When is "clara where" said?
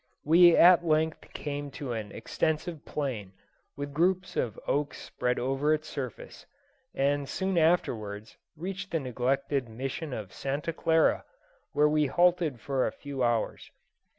10.73-11.87